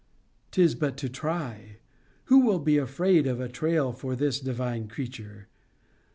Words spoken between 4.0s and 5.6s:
this divine creature?